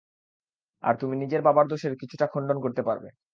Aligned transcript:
আর 0.83 0.93
তুমি 1.01 1.15
নিজের 1.17 1.41
বাবার 1.41 1.65
দোষের 1.67 1.93
কিছুটা 2.01 2.25
খণ্ডন 2.27 2.57
করতে 2.61 2.81
পারবে। 2.87 3.09